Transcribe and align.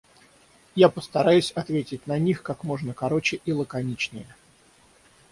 Я 0.73 0.89
постараюсь 0.89 1.51
ответить 1.51 2.07
на 2.07 2.17
них 2.17 2.41
как 2.41 2.63
можно 2.63 2.91
короче 2.91 3.39
и 3.45 3.53
лаконичнее. 3.53 4.25